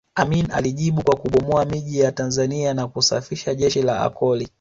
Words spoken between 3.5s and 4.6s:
jeshi la Akoli